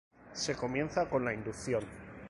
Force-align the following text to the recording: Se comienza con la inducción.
Se 0.33 0.55
comienza 0.55 1.07
con 1.07 1.23
la 1.23 1.31
inducción. 1.31 1.83